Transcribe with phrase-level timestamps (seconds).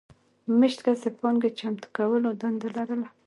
[0.59, 3.07] مېشت کس د پانګې چمتو کولو دنده لرله.